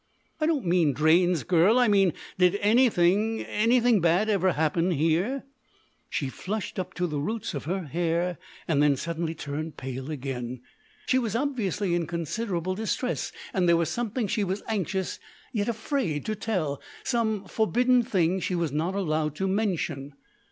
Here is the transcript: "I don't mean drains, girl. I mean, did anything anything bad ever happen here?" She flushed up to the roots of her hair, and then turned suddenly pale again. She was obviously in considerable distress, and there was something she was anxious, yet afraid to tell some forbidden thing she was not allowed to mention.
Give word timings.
"I 0.39 0.47
don't 0.47 0.65
mean 0.65 0.93
drains, 0.93 1.43
girl. 1.43 1.77
I 1.77 1.87
mean, 1.87 2.13
did 2.39 2.55
anything 2.55 3.43
anything 3.43 4.01
bad 4.01 4.29
ever 4.29 4.53
happen 4.53 4.89
here?" 4.89 5.43
She 6.09 6.27
flushed 6.27 6.79
up 6.79 6.95
to 6.95 7.05
the 7.05 7.19
roots 7.19 7.53
of 7.53 7.65
her 7.65 7.83
hair, 7.83 8.39
and 8.67 8.81
then 8.81 8.93
turned 8.95 9.37
suddenly 9.37 9.71
pale 9.77 10.09
again. 10.09 10.61
She 11.05 11.19
was 11.19 11.35
obviously 11.35 11.93
in 11.93 12.07
considerable 12.07 12.73
distress, 12.73 13.31
and 13.53 13.69
there 13.69 13.77
was 13.77 13.91
something 13.91 14.25
she 14.25 14.43
was 14.43 14.63
anxious, 14.67 15.19
yet 15.53 15.69
afraid 15.69 16.25
to 16.25 16.35
tell 16.35 16.81
some 17.03 17.45
forbidden 17.45 18.01
thing 18.01 18.39
she 18.39 18.55
was 18.55 18.71
not 18.71 18.95
allowed 18.95 19.35
to 19.35 19.47
mention. 19.47 20.13